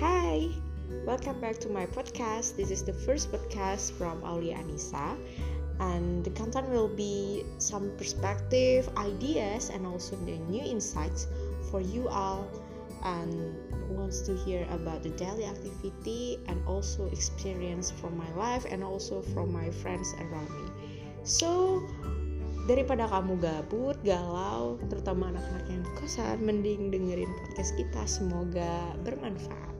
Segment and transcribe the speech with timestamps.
[0.00, 0.50] Hi,
[1.06, 2.56] welcome back to my podcast.
[2.60, 5.16] This is the first podcast from Aulia Anissa,
[5.80, 11.28] and the content will be some perspective, ideas, and also the new insights
[11.70, 12.44] for you all
[13.04, 13.56] and
[13.88, 19.22] wants to hear about the daily activity and also experience from my life and also
[19.32, 20.68] from my friends around me.
[21.24, 21.88] So,
[22.66, 28.02] daripada kamu gabut, galau, terutama anak-anak yang kosan, mending dengerin podcast kita.
[28.04, 29.74] Semoga bermanfaat.